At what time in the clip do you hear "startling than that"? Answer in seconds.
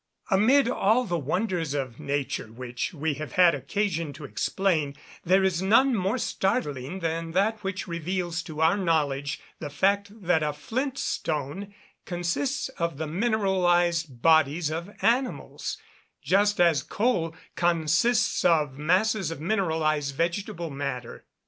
6.17-7.63